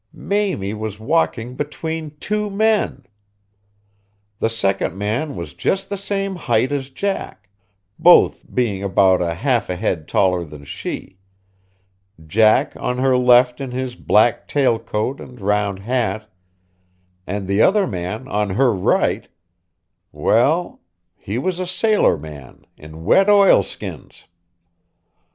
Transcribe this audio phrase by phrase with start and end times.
[0.11, 3.05] Mamie was walking between two men.
[4.39, 7.49] The second man was just the same height as Jack,
[7.99, 11.19] both being about a half a head taller than she;
[12.25, 16.27] Jack on her left in his black tail coat and round hat,
[17.27, 19.27] and the other man on her right
[20.11, 20.81] well,
[21.15, 24.23] he was a sailor man in wet oilskins.